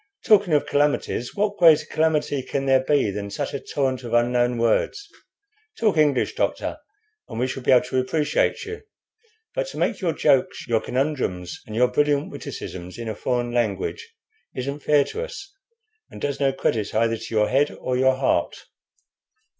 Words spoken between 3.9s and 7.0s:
of unknown words? Talk English, doctor,